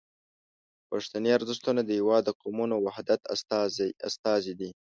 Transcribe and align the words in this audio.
پښتني 0.89 1.29
ارزښتونه 1.37 1.81
د 1.83 1.89
هیواد 1.99 2.23
د 2.25 2.29
قومونو 2.41 2.75
وحدت 2.85 3.21
استازي 4.11 4.53
دي. 4.59 4.69